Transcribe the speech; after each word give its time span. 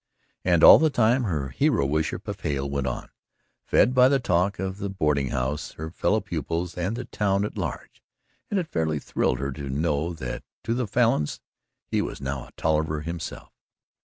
And 0.43 0.63
all 0.63 0.79
the 0.79 0.89
time 0.89 1.25
her 1.25 1.49
hero 1.49 1.85
worship 1.85 2.27
of 2.27 2.39
Hale 2.41 2.67
went 2.67 2.87
on, 2.87 3.09
fed 3.67 3.93
by 3.93 4.09
the 4.09 4.17
talk 4.19 4.57
of 4.57 4.79
the 4.79 4.89
boardinghouse, 4.89 5.73
her 5.73 5.91
fellow 5.91 6.19
pupils 6.19 6.75
and 6.75 6.97
of 6.97 7.05
the 7.05 7.05
town 7.15 7.45
at 7.45 7.55
large 7.55 8.01
and 8.49 8.59
it 8.59 8.65
fairly 8.67 8.97
thrilled 8.97 9.37
her 9.37 9.51
to 9.51 9.69
know 9.69 10.11
that 10.13 10.43
to 10.63 10.73
the 10.73 10.87
Falins 10.87 11.39
he 11.85 12.01
was 12.01 12.19
now 12.19 12.47
a 12.47 12.51
Tolliver 12.57 13.01
himself. 13.01 13.51